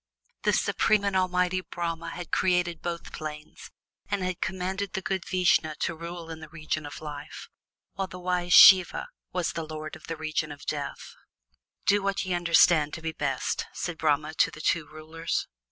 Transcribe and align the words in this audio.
The 0.41 0.53
supreme 0.53 1.03
and 1.05 1.15
all 1.15 1.27
mighty 1.27 1.61
Brahma 1.61 2.09
had 2.09 2.31
created 2.31 2.81
both 2.81 3.13
plains, 3.13 3.69
and 4.09 4.23
had 4.23 4.41
commanded 4.41 4.93
the 4.93 5.01
good 5.03 5.23
Vishnu 5.27 5.75
to 5.77 5.95
rule 5.95 6.31
in 6.31 6.39
the 6.39 6.49
Region 6.49 6.87
of 6.87 7.01
Life, 7.01 7.49
while 7.93 8.07
the 8.07 8.17
wise 8.17 8.55
Siva 8.55 9.09
was 9.31 9.55
lord 9.55 9.95
in 9.95 10.01
the 10.07 10.17
Region 10.17 10.51
of 10.51 10.65
Death. 10.65 11.13
"Do 11.85 12.01
what 12.01 12.25
ye 12.25 12.33
understand 12.33 12.95
to 12.95 13.03
be 13.03 13.11
best," 13.11 13.67
said 13.73 13.99
Brahma 13.99 14.33
to 14.39 14.49
the 14.49 14.59
two 14.61 14.87
rulers. 14.87 15.47